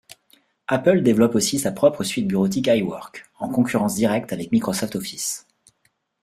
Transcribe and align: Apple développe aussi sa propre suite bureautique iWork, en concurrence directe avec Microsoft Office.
Apple 0.67 1.03
développe 1.03 1.35
aussi 1.35 1.59
sa 1.59 1.71
propre 1.71 2.03
suite 2.03 2.27
bureautique 2.27 2.65
iWork, 2.65 3.27
en 3.37 3.49
concurrence 3.49 3.93
directe 3.93 4.33
avec 4.33 4.51
Microsoft 4.51 4.95
Office. 4.95 5.45